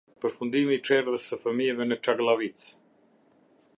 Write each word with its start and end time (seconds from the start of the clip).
Përfundimi 0.23 0.73
i 0.75 0.77
çerdhes 0.87 1.27
se 1.31 1.39
fëmijëve 1.43 1.87
në 1.91 1.99
Çagllavicë 2.09 2.73